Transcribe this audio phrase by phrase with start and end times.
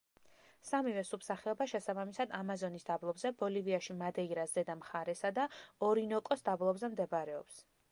[0.67, 5.47] სამივე სუბსახეობა შესაბამისად ამაზონის დაბლობზე, ბოლივიაში მადეირას ზედა მხარესა და
[5.91, 7.65] ორინოკოს დაბლობზე მდებარეობს.